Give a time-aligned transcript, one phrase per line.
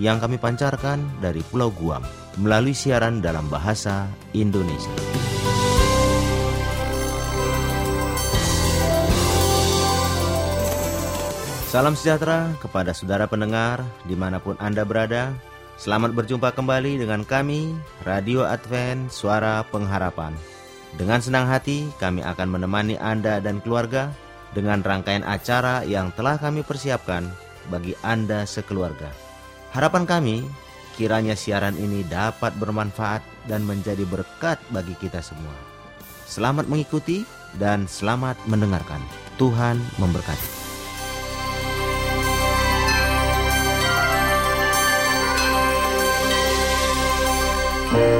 [0.00, 2.00] yang kami pancarkan dari Pulau Guam
[2.40, 4.96] melalui siaran dalam bahasa Indonesia.
[11.70, 15.30] Salam sejahtera kepada saudara pendengar di mana pun Anda berada.
[15.78, 17.72] Selamat berjumpa kembali dengan kami,
[18.02, 20.34] Radio Advent Suara Pengharapan.
[20.98, 24.10] Dengan senang hati kami akan menemani Anda dan keluarga
[24.50, 27.30] dengan rangkaian acara yang telah kami persiapkan
[27.70, 29.29] bagi Anda sekeluarga.
[29.70, 30.36] Harapan kami,
[30.98, 35.54] kiranya siaran ini dapat bermanfaat dan menjadi berkat bagi kita semua.
[36.26, 37.22] Selamat mengikuti
[37.54, 38.98] dan selamat mendengarkan.
[39.38, 40.50] Tuhan memberkati.
[47.90, 48.19] Pendengar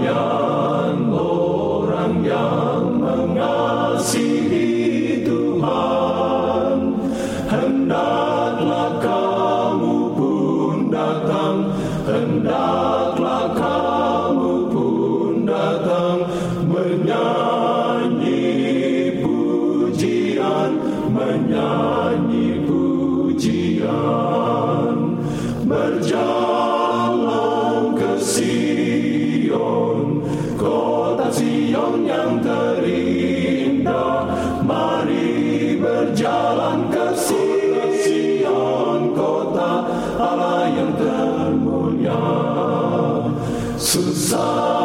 [0.00, 0.81] orang
[43.78, 44.81] Susanna.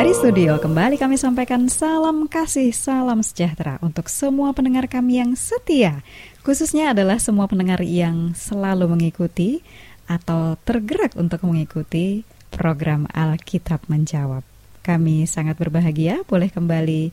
[0.00, 6.00] Dari studio kembali kami sampaikan salam kasih, salam sejahtera untuk semua pendengar kami yang setia.
[6.40, 9.60] Khususnya adalah semua pendengar yang selalu mengikuti
[10.08, 14.40] atau tergerak untuk mengikuti program Alkitab Menjawab.
[14.80, 17.12] Kami sangat berbahagia boleh kembali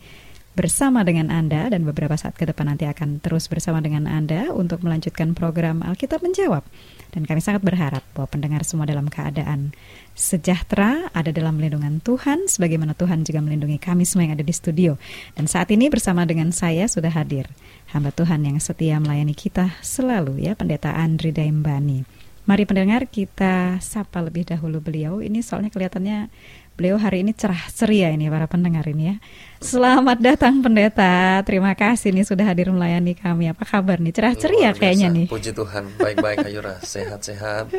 [0.55, 4.87] bersama dengan Anda dan beberapa saat ke depan nanti akan terus bersama dengan Anda untuk
[4.87, 6.63] melanjutkan program Alkitab Menjawab.
[7.11, 9.71] Dan kami sangat berharap bahwa pendengar semua dalam keadaan
[10.17, 14.99] sejahtera, ada dalam lindungan Tuhan, sebagaimana Tuhan juga melindungi kami semua yang ada di studio.
[15.33, 17.47] Dan saat ini bersama dengan saya sudah hadir
[17.93, 22.03] hamba Tuhan yang setia melayani kita selalu ya, Pendeta Andri Daimbani.
[22.47, 25.19] Mari pendengar kita sapa lebih dahulu beliau.
[25.19, 26.31] Ini soalnya kelihatannya
[26.77, 29.15] Beliau hari ini cerah ceria ini para pendengar ini ya.
[29.57, 31.41] Selamat datang pendeta.
[31.41, 33.49] Terima kasih nih sudah hadir melayani kami.
[33.49, 34.13] Apa kabar nih?
[34.13, 35.25] Cerah ceria kayaknya nih.
[35.25, 35.97] Puji Tuhan.
[35.97, 36.77] Baik-baik Ayura.
[36.85, 37.73] Sehat-sehat.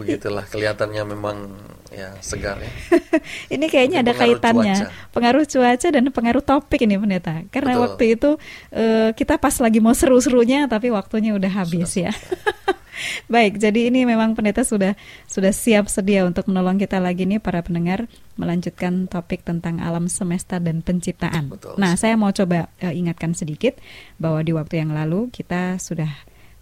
[0.00, 1.52] Begitulah kelihatannya memang
[1.92, 2.72] ya segar ya.
[3.54, 5.12] ini kayaknya ada kaitannya cuaca.
[5.12, 7.44] pengaruh cuaca dan pengaruh topik ini pendeta.
[7.52, 7.84] Karena Betul.
[7.84, 8.30] waktu itu
[8.72, 12.12] uh, kita pas lagi mau seru-serunya tapi waktunya udah habis Sudah ya.
[13.32, 14.94] Baik, jadi ini memang pendeta sudah
[15.28, 20.58] sudah siap sedia untuk menolong kita lagi nih para pendengar melanjutkan topik tentang alam semesta
[20.58, 21.50] dan penciptaan.
[21.50, 21.78] Betul.
[21.78, 23.78] Nah, saya mau coba uh, ingatkan sedikit
[24.18, 26.10] bahwa di waktu yang lalu kita sudah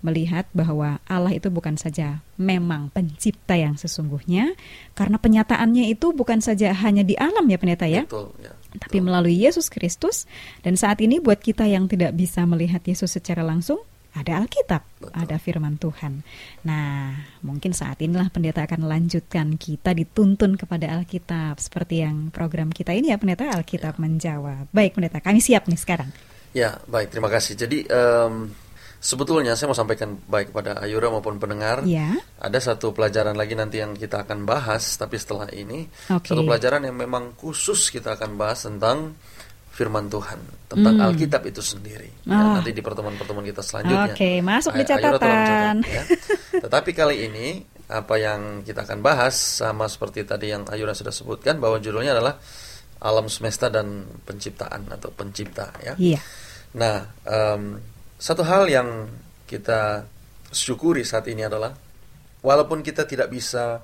[0.03, 4.59] melihat bahwa Allah itu bukan saja memang pencipta yang sesungguhnya,
[4.99, 8.83] karena penyataannya itu bukan saja hanya di alam ya pendeta ya, betul, ya betul.
[8.83, 10.27] tapi melalui Yesus Kristus.
[10.67, 13.79] Dan saat ini buat kita yang tidak bisa melihat Yesus secara langsung,
[14.13, 15.13] ada Alkitab, Betul.
[15.17, 16.21] ada firman Tuhan.
[16.69, 22.93] Nah, mungkin saat inilah pendeta akan lanjutkan kita dituntun kepada Alkitab seperti yang program kita
[22.93, 24.01] ini ya pendeta Alkitab ya.
[24.01, 24.69] menjawab.
[24.69, 26.13] Baik pendeta, kami siap nih sekarang.
[26.53, 27.57] Ya, baik terima kasih.
[27.57, 28.53] Jadi um,
[29.01, 31.81] sebetulnya saya mau sampaikan baik kepada Ayura maupun pendengar.
[31.89, 32.13] Ya.
[32.37, 36.37] Ada satu pelajaran lagi nanti yang kita akan bahas, tapi setelah ini okay.
[36.37, 39.17] satu pelajaran yang memang khusus kita akan bahas tentang
[39.73, 40.37] firman Tuhan
[40.69, 41.05] tentang hmm.
[41.09, 42.13] Alkitab itu sendiri.
[42.29, 42.37] Oh.
[42.37, 44.13] Ya, nanti di pertemuan-pertemuan kita selanjutnya.
[44.13, 45.81] Oke, okay, masuk di catatan.
[45.89, 46.05] ya.
[46.61, 47.47] Tetapi kali ini
[47.89, 52.37] apa yang kita akan bahas sama seperti tadi yang Ayura sudah sebutkan bahwa judulnya adalah
[53.03, 55.97] alam semesta dan penciptaan atau pencipta ya.
[55.99, 56.21] Iya.
[56.79, 57.81] Nah, um,
[58.17, 59.09] satu hal yang
[59.45, 60.07] kita
[60.53, 61.73] syukuri saat ini adalah
[62.45, 63.83] walaupun kita tidak bisa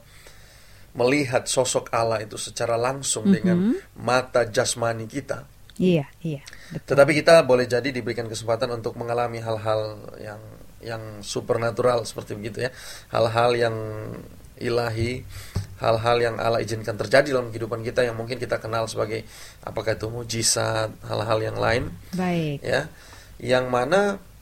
[0.97, 3.37] melihat sosok Allah itu secara langsung mm -hmm.
[3.37, 3.59] dengan
[4.01, 5.45] mata jasmani kita,
[5.79, 6.43] Iya, iya.
[6.75, 6.95] Betul.
[6.95, 10.43] Tetapi kita boleh jadi diberikan kesempatan untuk mengalami hal-hal yang
[10.79, 12.71] yang supernatural seperti begitu ya.
[13.15, 13.77] Hal-hal yang
[14.59, 15.23] ilahi,
[15.79, 19.23] hal-hal yang Allah izinkan terjadi dalam kehidupan kita yang mungkin kita kenal sebagai
[19.63, 21.95] apakah itu mujizat, hal-hal yang lain.
[22.19, 22.59] Baik.
[22.63, 22.91] Ya.
[23.39, 24.01] Yang mana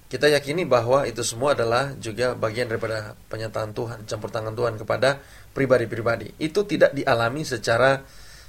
[0.08, 5.20] kita yakini bahwa itu semua adalah juga bagian daripada penyataan Tuhan, campur tangan Tuhan kepada
[5.52, 6.32] pribadi-pribadi.
[6.40, 8.00] Itu tidak dialami secara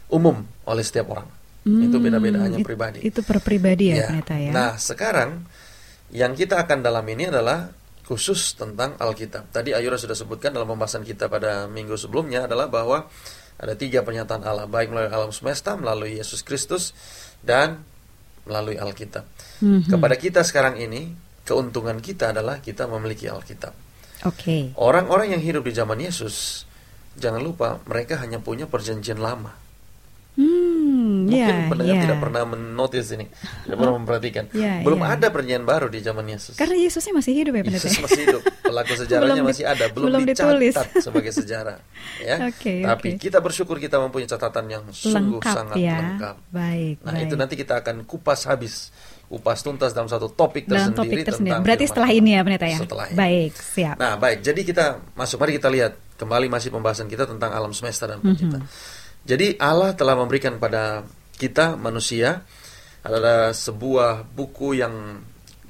[0.07, 1.36] umum oleh setiap orang.
[1.67, 3.03] Hmm, itu beda-beda hanya pribadi.
[3.03, 4.23] Itu per pribadi ya, ya.
[4.23, 4.51] ya.
[4.55, 5.43] Nah, sekarang
[6.15, 7.67] yang kita akan dalam ini adalah
[8.07, 9.51] khusus tentang Alkitab.
[9.51, 13.11] Tadi Ayura sudah sebutkan dalam pembahasan kita pada minggu sebelumnya adalah bahwa
[13.59, 16.95] ada tiga pernyataan Allah, baik melalui alam semesta, melalui Yesus Kristus,
[17.43, 17.83] dan
[18.47, 19.27] melalui Alkitab.
[19.59, 19.91] Mm-hmm.
[19.91, 21.11] Kepada kita sekarang ini,
[21.43, 23.75] keuntungan kita adalah kita memiliki Alkitab.
[24.23, 24.39] Oke.
[24.39, 24.63] Okay.
[24.79, 26.63] Orang-orang yang hidup di zaman Yesus,
[27.19, 29.51] jangan lupa mereka hanya punya perjanjian lama.
[31.27, 32.03] Mungkin yeah, pendengar yeah.
[32.07, 34.43] tidak pernah menotis ini, tidak pernah memperhatikan.
[34.55, 35.13] Yeah, belum yeah.
[35.19, 36.55] ada perjanjian baru di zaman Yesus.
[36.55, 38.41] Karena Yesusnya masih hidup ya, Yesus masih hidup.
[38.63, 40.75] Pelaku sejarahnya masih ada, belum, belum dicatat ditulis.
[41.03, 41.77] sebagai sejarah.
[42.23, 42.35] Ya.
[42.49, 43.19] okay, Tapi okay.
[43.19, 45.99] kita bersyukur kita mempunyai catatan yang sungguh lengkap, sangat ya.
[45.99, 46.35] lengkap.
[46.47, 46.95] Baik.
[47.03, 47.25] Nah, baik.
[47.27, 48.95] itu nanti kita akan kupas habis
[49.27, 51.59] kupas tuntas dalam satu topik dalam tersendiri topik tersendiri.
[51.59, 52.79] Berarti setelah ini ya pendeta ya.
[52.79, 53.17] Setelah ini.
[53.19, 53.95] Baik, siap.
[53.99, 54.39] Nah, baik.
[54.39, 54.85] Jadi kita
[55.19, 58.63] masuk mari kita lihat kembali masih pembahasan kita tentang alam semesta dan pencipta.
[58.63, 58.95] Mm -hmm.
[59.27, 61.03] Jadi Allah telah memberikan pada
[61.37, 62.41] kita manusia
[63.05, 65.21] adalah sebuah buku yang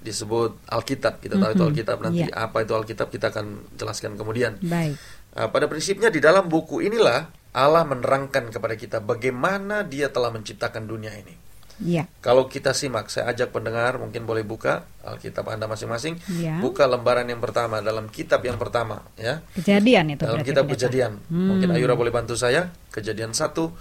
[0.01, 1.19] disebut Alkitab.
[1.19, 1.59] Kita tahu mm -hmm.
[1.59, 1.63] itu.
[1.67, 1.97] Alkitab.
[1.99, 2.47] Nanti yeah.
[2.47, 4.55] apa itu Alkitab kita akan jelaskan kemudian.
[4.63, 4.95] Baik.
[5.35, 10.87] Uh, pada prinsipnya di dalam buku inilah Allah menerangkan kepada kita bagaimana Dia telah menciptakan
[10.87, 11.45] dunia ini.
[11.77, 12.09] Ya.
[12.25, 16.17] Kalau kita simak, saya ajak pendengar mungkin boleh buka Alkitab Anda masing-masing.
[16.41, 16.57] Ya.
[16.57, 19.45] Buka lembaran yang pertama dalam kitab yang pertama, ya.
[19.53, 20.25] Kejadian itu.
[20.25, 21.21] Dalam kitab Kejadian.
[21.29, 21.53] Hmm.
[21.53, 22.73] Mungkin Ayura boleh bantu saya.
[22.89, 23.77] Kejadian satu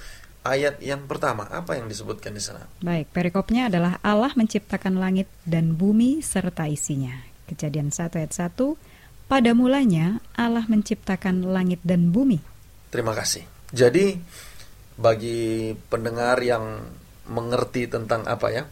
[0.46, 2.66] ayat yang pertama apa yang disebutkan di sana?
[2.80, 7.12] Baik, perikopnya adalah Allah menciptakan langit dan bumi serta isinya.
[7.46, 12.42] Kejadian 1 ayat 1, pada mulanya Allah menciptakan langit dan bumi.
[12.90, 13.42] Terima kasih.
[13.74, 14.18] Jadi
[14.96, 16.82] bagi pendengar yang
[17.26, 18.64] mengerti tentang apa ya?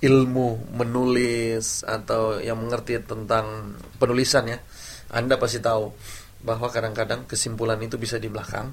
[0.00, 4.58] ilmu menulis atau yang mengerti tentang penulisan ya,
[5.12, 5.92] Anda pasti tahu
[6.40, 8.72] bahwa kadang-kadang kesimpulan itu bisa di belakang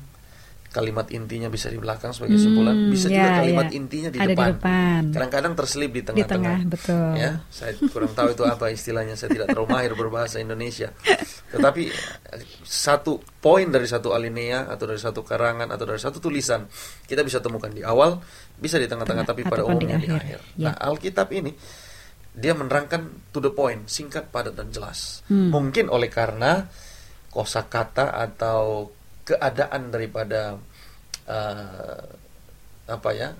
[0.68, 3.74] kalimat intinya bisa di belakang sebagai simpulan, hmm, bisa ya, juga kalimat ya.
[3.80, 4.50] intinya di Ada depan.
[4.52, 5.02] depan.
[5.16, 6.58] Kadang-kadang terselip di tengah-tengah.
[6.68, 7.10] betul.
[7.16, 10.92] Ya, saya kurang tahu itu apa istilahnya, saya tidak terlalu mahir berbahasa Indonesia.
[11.48, 11.84] Tetapi
[12.68, 16.68] satu poin dari satu alinea atau dari satu karangan atau dari satu tulisan
[17.08, 18.20] kita bisa temukan di awal,
[18.60, 20.12] bisa di tengah-tengah, tapi pada umumnya di akhir.
[20.12, 20.40] Di akhir.
[20.60, 20.64] Ya.
[20.70, 21.52] Nah, Alkitab ini
[22.38, 25.26] dia menerangkan to the point, singkat, padat dan jelas.
[25.32, 25.50] Hmm.
[25.50, 26.70] Mungkin oleh karena
[27.34, 28.94] kosakata atau
[29.28, 30.56] keadaan daripada
[31.28, 32.08] uh,
[32.88, 33.36] apa ya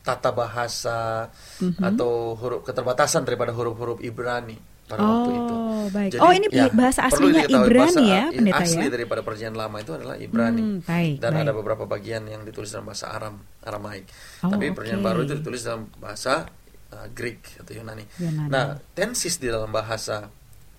[0.00, 1.28] tata bahasa
[1.60, 1.84] mm-hmm.
[1.84, 4.56] atau huruf keterbatasan daripada huruf-huruf Ibrani
[4.88, 5.56] pada oh, waktu itu.
[5.90, 6.10] Baik.
[6.16, 8.90] Jadi, oh ini ya, bahasa aslinya Ibrani ya, pendeta asli ya?
[8.90, 10.62] daripada perjanjian lama itu adalah Ibrani.
[10.62, 11.42] Hmm, baik, Dan baik.
[11.46, 14.04] ada beberapa bagian yang ditulis dalam bahasa Aram, Aramaik.
[14.42, 14.74] Oh, Tapi okay.
[14.74, 16.48] perjanjian baru itu ditulis dalam bahasa
[16.90, 18.04] uh, Greek atau Yunani.
[18.18, 18.50] Yunani.
[18.50, 20.26] Nah, tensis di dalam bahasa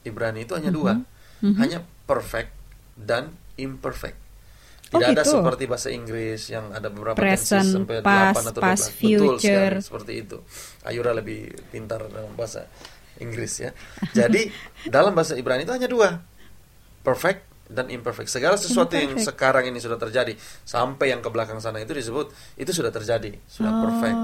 [0.03, 0.91] Ibrani itu hanya mm -hmm.
[0.91, 1.05] dua, mm
[1.45, 1.55] -hmm.
[1.61, 2.51] hanya perfect
[2.99, 4.20] dan imperfect.
[4.91, 5.39] Oh, Tidak oh, ada gitu.
[5.39, 8.67] seperti bahasa Inggris yang ada beberapa Present, tenses sampai past, 8 atau 12.
[8.67, 10.37] Past, Betul sekali seperti itu.
[10.83, 12.67] Ayura lebih pintar dalam bahasa
[13.23, 13.71] Inggris ya.
[14.11, 14.51] Jadi
[14.95, 16.19] dalam bahasa Ibrani itu hanya dua.
[17.07, 18.27] Perfect dan imperfect.
[18.27, 19.15] Segala sesuatu imperfect.
[19.15, 20.35] yang sekarang ini sudah terjadi
[20.67, 22.27] sampai yang ke belakang sana itu disebut
[22.59, 23.79] itu sudah terjadi, sudah oh.
[23.87, 24.19] perfect.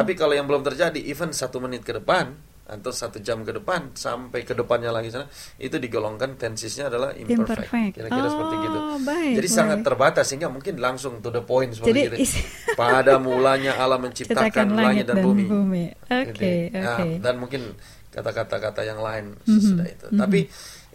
[0.00, 2.32] Tapi kalau yang belum terjadi, even satu menit ke depan
[2.70, 5.26] atau satu jam ke depan sampai ke depannya lagi sana
[5.58, 8.78] itu digolongkan tensisnya adalah imperfect, kira-kira oh, seperti gitu.
[9.02, 9.58] Baik, Jadi baik.
[9.58, 12.38] sangat terbatas sehingga mungkin langsung to the point seperti Jadi, itu.
[12.80, 15.44] Pada mulanya Allah menciptakan langit dan, dan bumi.
[15.50, 15.84] bumi.
[16.06, 17.18] Oke, okay, nah, okay.
[17.18, 17.74] dan mungkin
[18.10, 19.50] kata-kata-kata yang lain mm-hmm.
[19.58, 20.06] sesudah itu.
[20.06, 20.20] Mm-hmm.
[20.22, 20.40] Tapi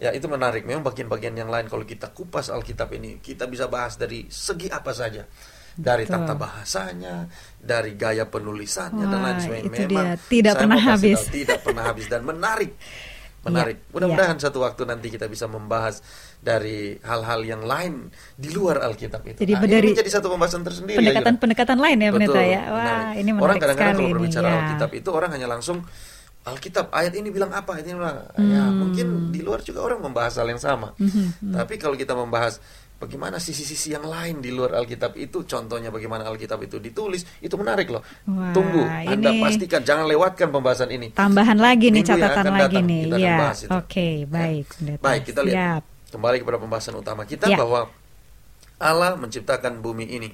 [0.00, 0.64] ya itu menarik.
[0.64, 4.96] Memang bagian-bagian yang lain kalau kita kupas Alkitab ini kita bisa bahas dari segi apa
[4.96, 5.28] saja
[5.76, 7.28] dari tata bahasanya,
[7.66, 9.70] dari gaya penulisannya Wah, dan lain sebagainya.
[9.90, 10.30] Memang dia.
[10.30, 11.18] tidak pernah habis.
[11.18, 12.72] Tahu, tidak pernah habis dan menarik.
[13.46, 13.78] Menarik.
[13.78, 14.50] Ya, Mudah-mudahan ya.
[14.50, 16.02] satu waktu nanti kita bisa membahas
[16.42, 19.38] dari hal-hal yang lain di luar Alkitab itu.
[19.38, 20.98] Jadi nah, dari ini jadi satu pembahasan tersendiri.
[20.98, 22.60] Pendekatan-pendekatan lain ya, Pendeta ya.
[22.66, 23.22] Wah, menarik.
[23.22, 24.54] ini menarik Orang kadang-kadang kalau berbicara ya.
[24.58, 25.78] Alkitab itu orang hanya langsung
[26.46, 28.50] Alkitab ayat ini bilang apa ini bilang hmm.
[28.54, 31.10] ya mungkin di luar juga orang membahas hal yang sama hmm.
[31.10, 31.54] hmm, hmm.
[31.58, 32.62] tapi kalau kita membahas
[32.96, 35.44] bagaimana sisi-sisi yang lain di luar Alkitab itu?
[35.44, 37.24] Contohnya bagaimana Alkitab itu ditulis?
[37.40, 38.02] Itu menarik loh.
[38.28, 41.12] Wah, tunggu Anda pastikan jangan lewatkan pembahasan ini.
[41.12, 43.02] Tambahan lagi nih catatan lagi nih.
[43.16, 44.96] ya oke okay, baik ya.
[45.00, 45.82] baik kita lihat.
[46.10, 47.58] Kembali kepada pembahasan utama kita ya.
[47.60, 47.92] bahwa
[48.80, 50.30] Allah menciptakan bumi ini.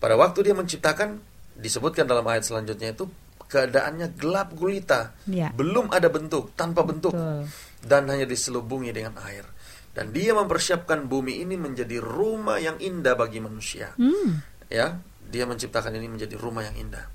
[0.00, 1.20] Pada waktu dia menciptakan
[1.60, 3.04] disebutkan dalam ayat selanjutnya itu
[3.50, 5.50] keadaannya gelap gulita, ya.
[5.52, 7.50] belum ada bentuk, tanpa bentuk, Betul.
[7.82, 9.42] dan hanya diselubungi dengan air.
[9.90, 13.90] Dan dia mempersiapkan bumi ini menjadi rumah yang indah bagi manusia.
[13.98, 14.38] Hmm.
[14.70, 17.10] Ya, dia menciptakan ini menjadi rumah yang indah.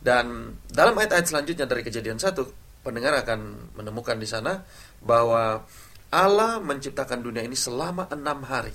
[0.00, 2.50] Dan dalam ayat-ayat selanjutnya dari kejadian satu,
[2.80, 4.64] pendengar akan menemukan di sana
[5.04, 5.62] bahwa
[6.10, 8.74] Allah menciptakan dunia ini selama enam hari.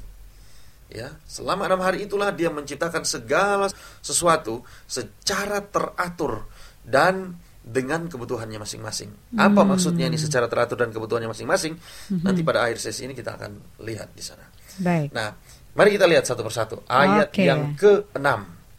[0.85, 3.67] Ya, selama enam hari itulah dia menciptakan segala
[4.05, 6.45] sesuatu secara teratur
[6.85, 9.09] dan dengan kebutuhannya masing-masing.
[9.33, 9.41] Hmm.
[9.41, 11.73] Apa maksudnya ini secara teratur dan kebutuhannya masing-masing?
[12.13, 12.21] Hmm.
[12.21, 14.45] Nanti pada akhir sesi ini kita akan lihat di sana.
[14.77, 15.09] Baik.
[15.09, 15.33] Nah,
[15.73, 16.85] mari kita lihat satu persatu.
[16.85, 17.49] Ayat okay.
[17.49, 18.29] yang ke-6.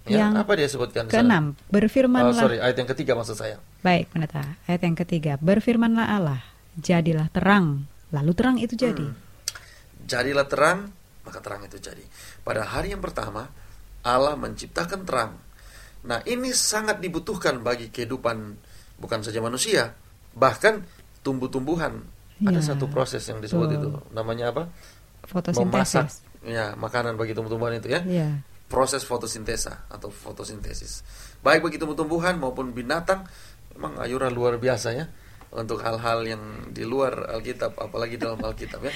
[0.06, 3.58] Ya, yang apa dia sebutkan ke enam berfirmanlah oh, sorry ayat yang ketiga maksud saya
[3.82, 6.46] baik pendeta ayat yang ketiga berfirmanlah Allah
[6.78, 10.06] jadilah terang lalu terang itu jadi hmm.
[10.06, 10.94] jadilah terang
[11.26, 12.06] maka terang itu jadi
[12.46, 13.50] pada hari yang pertama
[14.06, 15.34] Allah menciptakan terang
[16.06, 18.54] Nah, ini sangat dibutuhkan bagi kehidupan
[18.96, 19.96] bukan saja manusia,
[20.36, 20.84] bahkan
[21.20, 22.04] tumbuh-tumbuhan.
[22.36, 22.52] Ya.
[22.52, 23.76] Ada satu proses yang disebut oh.
[23.76, 24.68] itu, namanya apa?
[25.24, 25.64] Fotosintesis.
[25.64, 26.06] Memasak
[26.44, 28.04] ya, makanan bagi tumbuh-tumbuhan itu ya.
[28.04, 28.44] ya.
[28.66, 31.06] Proses fotosintesa atau fotosintesis.
[31.40, 33.24] Baik bagi tumbuh-tumbuhan maupun binatang,
[33.72, 35.06] memang ayuran luar biasa ya
[35.54, 36.42] untuk hal-hal yang
[36.74, 38.92] di luar Alkitab, apalagi dalam Alkitab ya.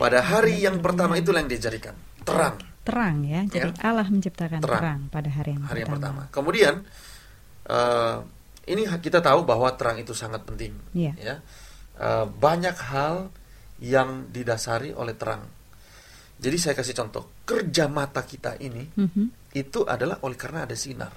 [0.00, 3.46] Pada hari yang pertama itulah yang dijadikan terang terang ya.
[3.46, 3.94] Jadi ya.
[3.94, 4.82] Allah menciptakan terang.
[4.82, 5.86] terang pada hari yang hari pertama.
[5.86, 6.22] Yang pertama.
[6.34, 6.74] Kemudian
[7.70, 8.16] uh,
[8.66, 10.74] ini kita tahu bahwa terang itu sangat penting.
[10.94, 11.12] Ya.
[11.18, 11.36] ya.
[11.98, 13.30] Uh, banyak hal
[13.82, 15.42] yang didasari oleh terang.
[16.42, 19.26] Jadi saya kasih contoh kerja mata kita ini mm -hmm.
[19.54, 21.14] itu adalah oleh karena ada sinar.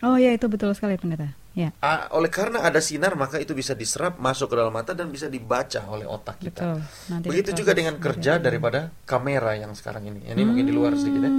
[0.00, 1.34] Oh ya itu betul sekali pendeta.
[1.50, 1.74] Ya.
[1.82, 5.26] Uh, oleh karena ada sinar maka itu bisa diserap masuk ke dalam mata dan bisa
[5.26, 6.62] dibaca oleh otak kita.
[6.62, 6.78] Betul.
[7.10, 10.30] Nanti Begitu juga dengan kerja daripada kamera yang sekarang ini.
[10.30, 10.46] Ini hmm.
[10.46, 11.32] mungkin di luar sedikit ya.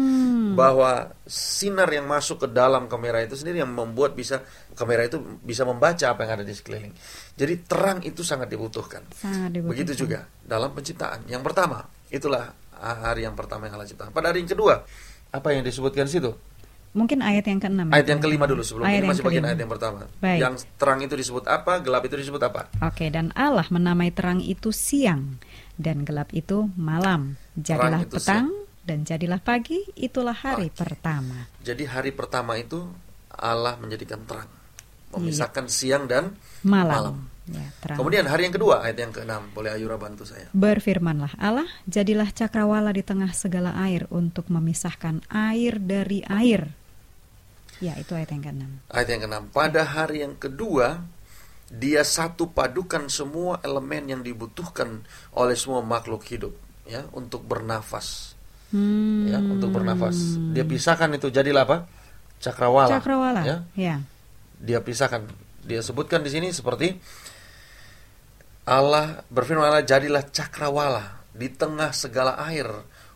[0.52, 0.60] Hmm.
[0.60, 4.44] Bahwa sinar yang masuk ke dalam kamera itu sendiri yang membuat bisa
[4.76, 6.92] kamera itu bisa membaca apa yang ada di sekeliling.
[7.40, 9.08] Jadi terang itu sangat dibutuhkan.
[9.16, 9.72] Sangat dibutuhkan.
[9.72, 11.24] Begitu juga dalam penciptaan.
[11.32, 14.12] Yang pertama, itulah hari yang pertama yang Allah ciptakan.
[14.12, 14.84] Pada hari yang kedua,
[15.32, 16.32] apa yang disebutkan di situ?
[16.92, 17.88] Mungkin ayat yang keenam.
[17.88, 20.12] Ayat yang kelima dulu sebelum ayat ini masih bagian ayat yang pertama.
[20.20, 20.40] Baik.
[20.44, 22.68] Yang terang itu disebut apa, gelap itu disebut apa?
[22.84, 25.40] Oke, dan Allah menamai terang itu siang
[25.80, 27.40] dan gelap itu malam.
[27.56, 28.61] Jadilah petang siang.
[28.82, 30.80] Dan jadilah pagi, itulah hari pagi.
[30.82, 31.46] pertama.
[31.62, 32.90] Jadi hari pertama itu
[33.30, 34.50] Allah menjadikan terang,
[35.14, 35.74] memisahkan iya.
[35.74, 36.34] siang dan
[36.66, 36.90] malam.
[36.92, 37.18] malam.
[37.52, 37.98] Ya, terang.
[37.98, 40.48] Kemudian hari yang kedua ayat yang keenam boleh Ayura bantu saya.
[40.54, 46.70] Berfirmanlah Allah, jadilah cakrawala di tengah segala air untuk memisahkan air dari air.
[47.82, 48.72] Ya, itu ayat yang keenam.
[48.94, 49.44] Ayat yang keenam.
[49.50, 51.02] Pada hari yang kedua
[51.72, 56.52] dia satu padukan semua elemen yang dibutuhkan oleh semua makhluk hidup
[56.84, 58.36] ya untuk bernafas.
[58.72, 59.28] Hmm.
[59.28, 60.40] Ya, untuk bernafas.
[60.56, 61.78] Dia pisahkan itu jadilah apa?
[62.40, 62.98] Cakrawala.
[62.98, 63.42] Cakrawala.
[63.44, 63.58] Ya.
[63.76, 63.96] ya.
[64.58, 65.28] Dia pisahkan.
[65.62, 66.98] Dia sebutkan di sini seperti
[68.66, 72.66] Allah berfirman Allah jadilah cakrawala di tengah segala air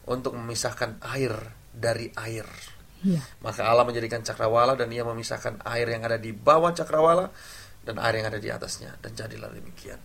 [0.06, 1.34] untuk memisahkan air
[1.74, 2.46] dari air.
[3.06, 3.22] Ya.
[3.46, 7.30] Maka Allah menjadikan cakrawala dan ia memisahkan air yang ada di bawah cakrawala
[7.86, 10.02] dan air yang ada di atasnya dan jadilah demikian.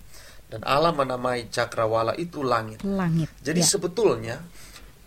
[0.50, 2.82] Dan Allah menamai cakrawala itu langit.
[2.84, 3.30] Langit.
[3.40, 3.68] Jadi ya.
[3.70, 4.36] sebetulnya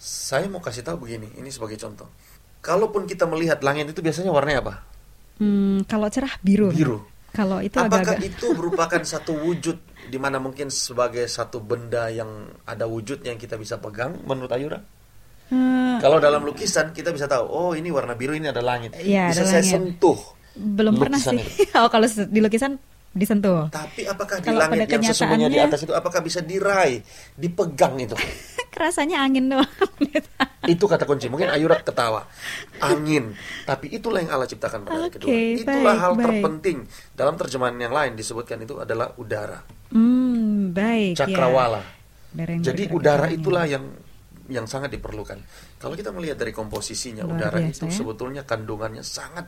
[0.04, 2.12] saya mau kasih tahu begini, ini sebagai contoh.
[2.60, 4.74] Kalaupun kita melihat langit itu biasanya warnanya apa?
[5.40, 6.76] Hmm, kalau cerah biru.
[6.76, 7.00] Biru.
[7.32, 9.80] Kalau itu Apakah agak-agak itu merupakan satu wujud
[10.12, 14.84] di mana mungkin sebagai satu benda yang ada wujudnya yang kita bisa pegang menurut Ayura?
[15.50, 18.94] Hmm, Kalau dalam lukisan kita bisa tahu, oh ini warna biru ini ada langit.
[19.00, 19.72] Iya, bisa ada saya langit.
[19.72, 20.20] sentuh.
[20.54, 21.42] belum pernah sih.
[21.82, 22.78] oh, kalau di lukisan
[23.14, 23.70] disentuh.
[23.70, 27.00] Tapi apakah di Kalau langit yang sesungguhnya di atas itu apakah bisa diraih,
[27.38, 28.18] dipegang itu?
[28.74, 29.70] Rasanya angin doang.
[30.66, 31.30] Itu kata kunci.
[31.30, 32.26] Mungkin Ayura ketawa.
[32.82, 33.38] Angin.
[33.70, 35.30] Tapi itulah yang Allah ciptakan pada Oke, kedua.
[35.30, 36.26] Itulah baik, hal baik.
[36.26, 36.78] terpenting.
[37.14, 39.62] Dalam terjemahan yang lain disebutkan itu adalah udara.
[39.94, 41.86] hmm, baik Cakrawala.
[41.86, 41.86] ya.
[42.34, 43.86] Udara yang Jadi udara itulah yang
[44.50, 45.38] yang sangat diperlukan.
[45.78, 47.94] Kalau kita melihat dari komposisinya Luar udara biasa, itu ya.
[47.94, 49.48] sebetulnya kandungannya sangat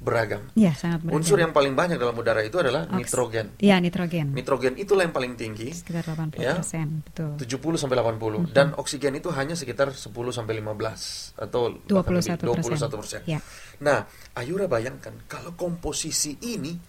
[0.00, 0.40] beragam.
[0.56, 1.20] Ya, sangat beragam.
[1.20, 3.52] Unsur yang paling banyak dalam udara itu adalah Oks- nitrogen.
[3.60, 4.32] Ya, nitrogen.
[4.32, 5.70] Nitrogen itulah yang paling tinggi.
[5.70, 6.56] Sekitar 80 Ya.
[6.56, 7.36] persen, betul.
[7.36, 12.48] 70 sampai 80 dan oksigen itu hanya sekitar 10 sampai 15 atau bahkan lebih, 21
[12.48, 13.20] 21 persen.
[13.24, 13.38] Ya.
[13.78, 16.80] Nah, Ayura bayangkan kalau komposisi ini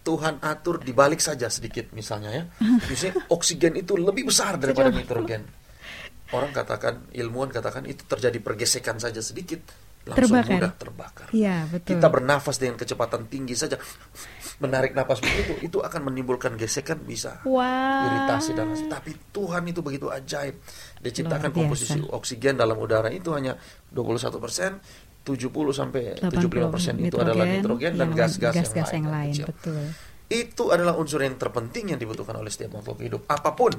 [0.00, 2.44] Tuhan atur dibalik saja sedikit misalnya ya.
[2.90, 5.44] Misalnya oksigen itu lebih besar daripada nitrogen.
[6.30, 9.60] Orang katakan, ilmuwan katakan itu terjadi pergesekan saja sedikit
[10.08, 10.56] langsung Terbakar.
[10.56, 11.28] mudah terbakar.
[11.30, 11.96] Iya, betul.
[11.96, 13.76] Kita bernafas dengan kecepatan tinggi saja,
[14.60, 18.08] menarik napas begitu, itu akan menimbulkan gesekan bisa Wah.
[18.08, 20.56] iritasi dan tapi Tuhan itu begitu ajaib
[21.00, 23.56] dia ciptakan komposisi oksigen dalam udara itu hanya
[23.92, 24.76] 21 persen
[25.24, 29.46] 70 sampai 75 persen itu adalah nitrogen dan yang gas-gas yang, gas-gas yang lain, kecil.
[29.48, 29.82] betul.
[30.28, 33.72] itu adalah unsur yang terpenting yang dibutuhkan oleh setiap makhluk hidup apa pun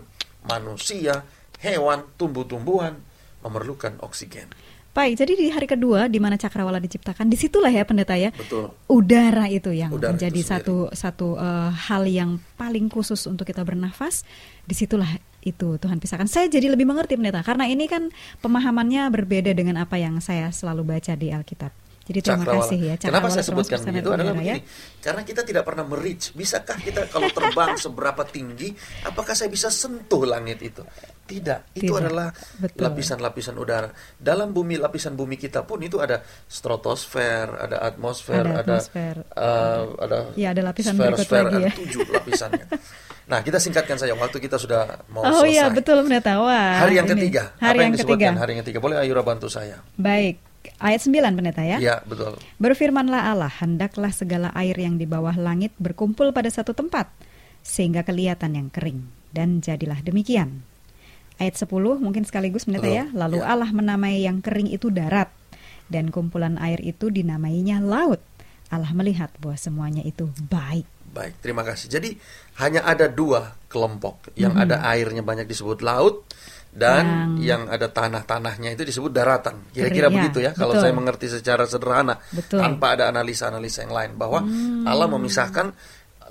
[0.49, 1.21] manusia
[1.61, 2.97] hewan tumbuh-tumbuhan
[3.41, 4.49] memerlukan oksigen
[4.91, 8.35] Baik, jadi di hari kedua di mana cakrawala diciptakan, di situlah ya pendeta ya.
[8.35, 13.47] betul Udara itu yang Udara menjadi itu satu satu eh, hal yang paling khusus untuk
[13.47, 14.27] kita bernafas.
[14.67, 15.15] Di situlah
[15.47, 16.27] itu Tuhan pisahkan.
[16.27, 18.11] Saya jadi lebih mengerti pendeta karena ini kan
[18.43, 21.90] pemahamannya berbeda dengan apa yang saya selalu baca di Alkitab.
[22.11, 22.59] Jadi terima Cakrawala.
[22.61, 22.93] kasih ya.
[22.93, 24.53] Kenapa Cakrawala saya termasuk sebutkan begitu adalah udara ya.
[24.53, 24.61] begini.
[24.99, 26.23] Karena kita tidak pernah merich.
[26.31, 28.69] Bisakah kita kalau terbang seberapa tinggi,
[29.01, 30.83] apakah saya bisa sentuh langit itu?
[31.23, 31.59] Tidak.
[31.73, 32.01] Itu Tidak.
[32.03, 32.27] adalah
[32.75, 33.87] lapisan-lapisan udara.
[34.13, 39.15] Dalam bumi lapisan bumi kita pun itu ada stratosfer, ada atmosfer, Ada ada atmosfer.
[39.23, 41.71] eh, ada Ya, ada lapisan sfer- sfer, lagi ada ya.
[41.73, 42.67] tujuh lapisannya.
[43.21, 44.11] Nah, kita singkatkan saja.
[44.11, 45.55] Waktu kita sudah mau Oh selesai.
[45.55, 46.35] iya betul pendeta.
[46.35, 46.83] Wah.
[46.83, 47.15] Hari yang ini.
[47.15, 47.55] ketiga.
[47.55, 48.19] Hari apa yang, yang, disebutkan?
[48.27, 48.41] ketiga.
[48.43, 48.79] Hari yang ketiga.
[48.81, 49.79] Boleh Ayura bantu saya?
[49.95, 50.35] Baik.
[50.81, 51.77] Ayat 9 pendeta ya.
[51.77, 52.37] Iya, betul.
[52.61, 57.09] Berfirmanlah Allah, hendaklah segala air yang di bawah langit berkumpul pada satu tempat,
[57.65, 59.09] sehingga kelihatan yang kering.
[59.31, 60.61] Dan jadilah demikian.
[61.41, 63.05] Ayat 10 mungkin sekaligus pendeta Betul, ya.
[63.13, 63.45] Lalu ya.
[63.49, 65.33] Allah menamai yang kering itu darat,
[65.89, 68.21] dan kumpulan air itu dinamainya laut.
[68.71, 70.87] Allah melihat bahwa semuanya itu baik.
[71.11, 71.91] Baik, terima kasih.
[71.91, 72.15] Jadi
[72.63, 74.63] hanya ada dua kelompok yang Mhm.
[74.63, 76.23] ada airnya banyak disebut laut
[76.71, 79.67] dan yang, ada tanah-tanahnya itu disebut daratan.
[79.75, 80.83] Kira-kira ya, begitu ya kalau betul.
[80.87, 82.63] saya mengerti secara sederhana Betul.
[82.63, 84.87] tanpa ada analisa-analisa yang lain bahwa Hmm.
[84.87, 85.67] Allah memisahkan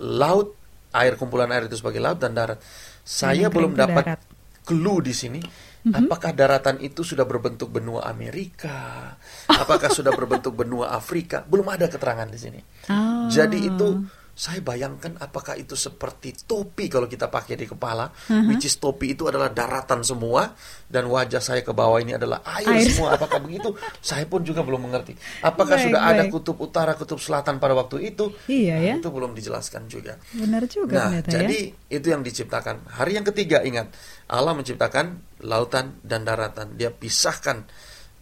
[0.01, 0.57] laut
[0.97, 2.57] air kumpulan air itu sebagai laut dan darat.
[3.05, 4.21] Saya yang belum dapat darat.
[4.65, 5.41] Clue di sini.
[5.81, 9.17] Apakah daratan itu sudah berbentuk benua Amerika?
[9.49, 11.41] Apakah sudah berbentuk benua Afrika?
[11.41, 12.61] Belum ada keterangan di sini.
[12.91, 13.31] Oh.
[13.31, 18.49] Jadi itu saya bayangkan apakah itu seperti topi kalau kita pakai di kepala, Uh-huh.
[18.49, 20.55] which is topi itu adalah daratan semua
[20.87, 22.89] dan wajah saya ke bawah ini adalah air, Air.
[22.89, 23.15] semua.
[23.15, 23.71] Apakah begitu?
[24.01, 25.13] Saya pun juga belum mengerti.
[25.41, 26.33] Apakah Baik, sudah ada baik.
[26.33, 28.33] kutub utara, kutub selatan pada waktu itu?
[28.47, 28.95] Iya ya.
[28.99, 30.17] Itu belum dijelaskan juga.
[30.31, 31.33] Benar juga Nah, pendeta ya.
[31.43, 31.59] jadi
[31.91, 32.91] itu yang diciptakan.
[32.91, 33.93] Hari yang ketiga ingat,
[34.27, 35.07] Allah menciptakan
[35.43, 36.75] lautan dan daratan.
[36.75, 37.67] Dia pisahkan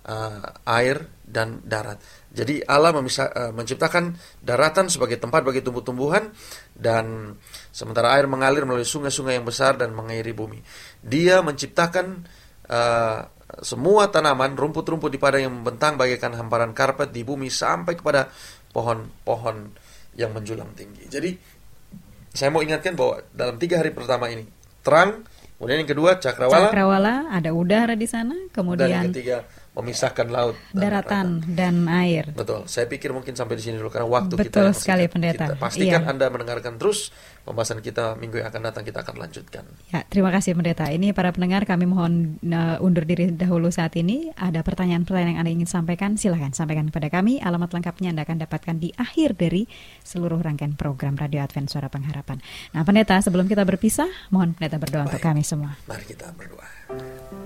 [0.05, 2.01] uh, air dan darat.
[2.39, 6.31] Jadi Allah memisah, uh, menciptakan daratan sebagai tempat bagi tumbuh-tumbuhan
[6.71, 7.35] dan
[7.75, 10.63] sementara air mengalir melalui sungai-sungai yang besar dan mengairi bumi.
[11.03, 12.23] Dia menciptakan
[12.71, 13.27] uh,
[13.59, 18.31] semua tanaman, rumput-rumput di padang yang membentang bagaikan hamparan karpet di bumi sampai kepada
[18.71, 19.75] pohon-pohon
[20.15, 21.11] yang menjulang tinggi.
[21.11, 21.35] Jadi
[22.31, 24.47] saya mau ingatkan bahwa dalam tiga hari pertama ini
[24.87, 25.27] terang,
[25.59, 29.37] kemudian yang kedua cakrawala, cakrawala ada udara di sana, kemudian dan yang ketiga
[29.79, 32.35] memisahkan laut dan daratan dan air.
[32.35, 32.67] Betul.
[32.67, 35.55] Saya pikir mungkin sampai di sini dulu karena waktu Betul kita sekali pendeta.
[35.55, 36.11] Kita pastikan iya.
[36.11, 37.15] Anda mendengarkan terus
[37.47, 39.65] pembahasan kita minggu yang akan datang kita akan lanjutkan.
[39.95, 40.91] Ya, terima kasih pendeta.
[40.91, 44.35] Ini para pendengar kami mohon uh, undur diri dahulu saat ini.
[44.35, 47.39] Ada pertanyaan-pertanyaan yang Anda ingin sampaikan, silahkan sampaikan kepada kami.
[47.39, 49.71] Alamat lengkapnya Anda akan dapatkan di akhir dari
[50.03, 52.43] seluruh rangkaian program Radio Advent Suara Pengharapan.
[52.75, 55.09] Nah, pendeta, sebelum kita berpisah, mohon pendeta berdoa Baik.
[55.15, 55.79] untuk kami semua.
[55.87, 56.78] Mari kita berdoa.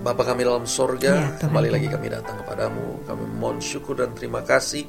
[0.03, 3.07] Bapa kami dalam sorga, ya, kembali lagi kami datang kepadamu.
[3.07, 4.83] Kami mohon syukur dan terima kasih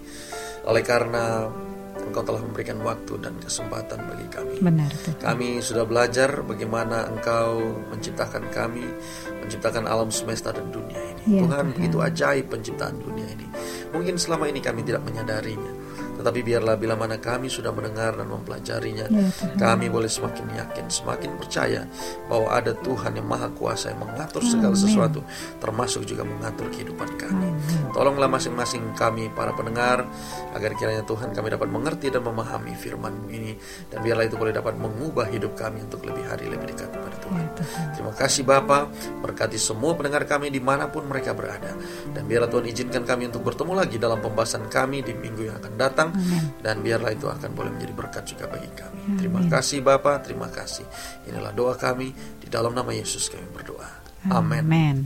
[0.66, 1.46] oleh karena
[1.94, 4.58] Engkau telah memberikan waktu dan kesempatan bagi kami.
[4.58, 4.90] Benar.
[4.90, 5.14] Tuh.
[5.22, 7.62] Kami sudah belajar bagaimana Engkau
[7.94, 8.82] menciptakan kami,
[9.46, 11.38] menciptakan alam semesta dan dunia ini.
[11.38, 13.46] Ya, Tuhan, Tuhan, begitu ajaib penciptaan dunia ini.
[13.94, 15.83] Mungkin selama ini kami tidak menyadarinya.
[16.24, 19.28] Tetapi biarlah bila mana kami sudah mendengar dan mempelajarinya, ya,
[19.60, 21.84] kami boleh semakin yakin, semakin percaya
[22.32, 25.20] bahwa ada Tuhan yang Maha Kuasa yang mengatur segala sesuatu,
[25.60, 27.52] termasuk juga mengatur kehidupan kami.
[27.92, 30.08] Tolonglah masing-masing kami para pendengar
[30.56, 33.52] agar kiranya Tuhan kami dapat mengerti dan memahami firman ini
[33.92, 37.44] dan biarlah itu boleh dapat mengubah hidup kami untuk lebih hari lebih dekat kepada Tuhan.
[37.44, 37.52] Ya,
[37.92, 38.88] Terima kasih Bapa,
[39.20, 41.76] berkati semua pendengar kami di mana pun mereka berada.
[42.16, 45.74] Dan biarlah Tuhan izinkan kami untuk bertemu lagi dalam pembahasan kami di minggu yang akan
[45.76, 46.44] datang Amen.
[46.62, 49.02] dan biarlah itu akan boleh menjadi berkat juga bagi kami.
[49.02, 49.18] Amen.
[49.18, 50.86] Terima kasih Bapa, terima kasih.
[51.26, 53.90] Inilah doa kami di dalam nama Yesus kami berdoa.
[54.30, 54.62] Amin.
[54.64, 54.96] Amen.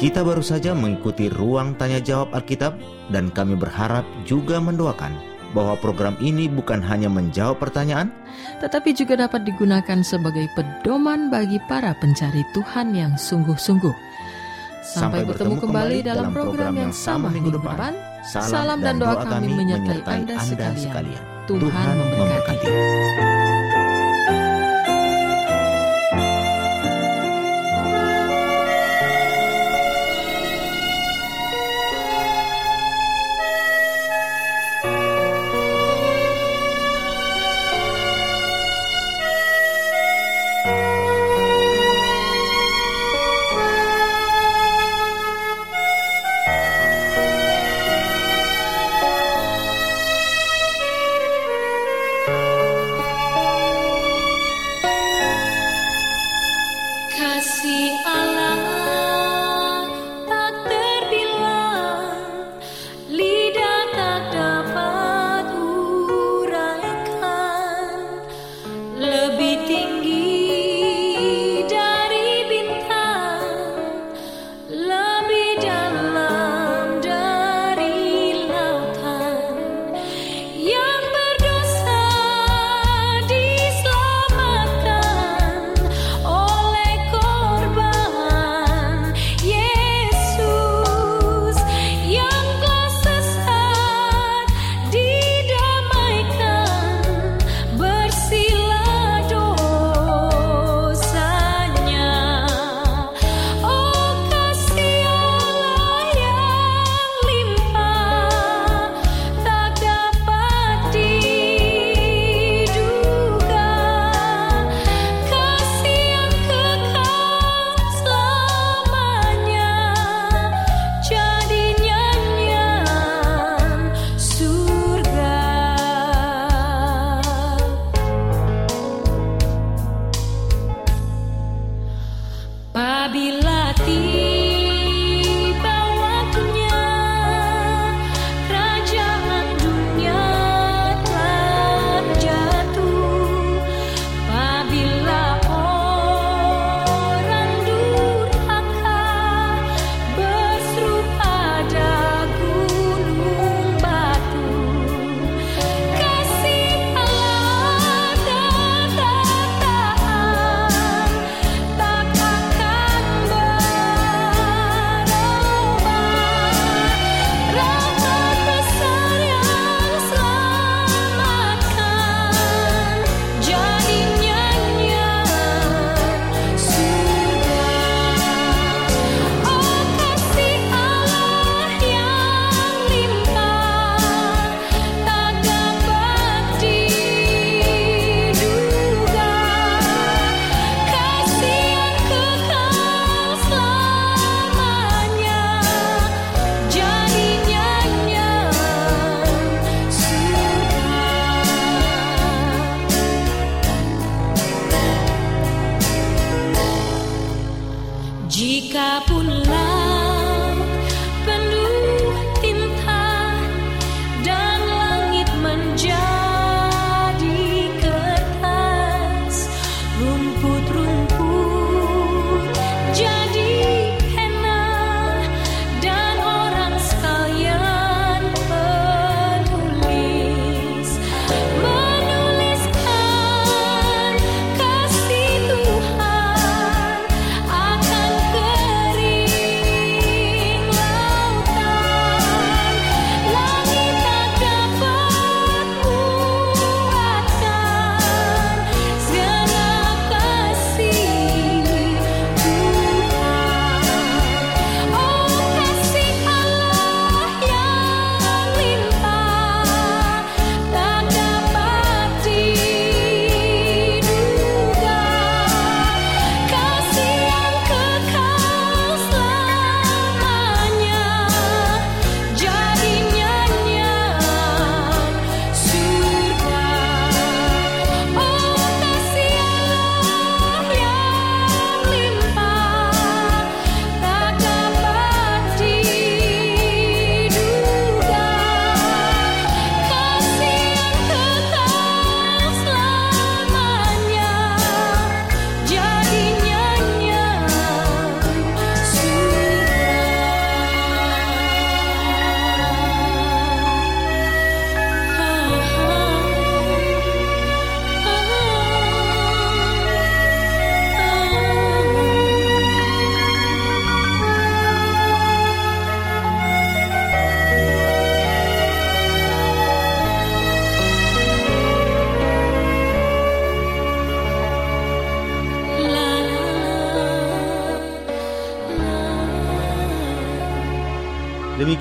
[0.00, 2.72] Kita baru saja mengikuti ruang tanya jawab Alkitab
[3.12, 8.10] dan kami berharap juga mendoakan bahwa program ini bukan hanya menjawab pertanyaan,
[8.62, 13.94] tetapi juga dapat digunakan sebagai pedoman bagi para pencari Tuhan yang sungguh-sungguh.
[14.80, 17.92] Sampai, Sampai bertemu kembali dalam program yang sama minggu depan.
[18.24, 21.22] Salam dan doa kami menyertai Anda sekalian.
[21.44, 23.49] Tuhan memberkati.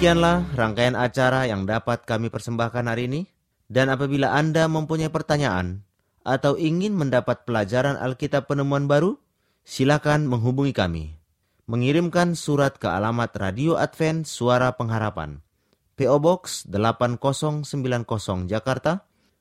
[0.10, 3.30] Demikianlah rangkaian acara yang dapat kami persembahkan hari ini.
[3.70, 5.86] Dan apabila Anda mempunyai pertanyaan
[6.26, 9.22] atau ingin mendapat pelajaran Alkitab penemuan baru,
[9.62, 11.14] silakan menghubungi kami.
[11.70, 15.46] Mengirimkan surat ke alamat Radio Advent Suara Pengharapan.
[15.94, 17.70] PO Box 8090
[18.50, 19.06] Jakarta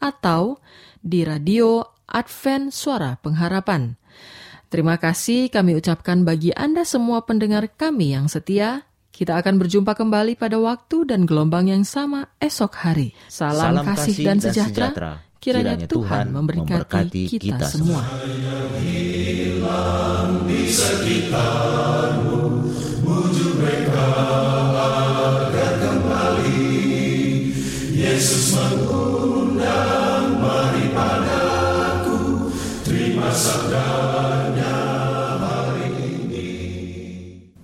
[0.00, 0.58] atau
[1.04, 3.94] di radio Advent Suara Pengharapan.
[4.70, 10.32] Terima kasih kami ucapkan bagi Anda semua pendengar kami yang setia kita akan berjumpa kembali
[10.40, 13.12] pada waktu dan gelombang yang sama esok hari.
[13.28, 14.88] Salam, Salam kasih, dan, dan sejahtera.
[14.96, 15.12] sejahtera.
[15.40, 18.00] Kiranya, Kiranya Tuhan memberkati, memberkati kita, kita semua.
[20.48, 21.00] Yesus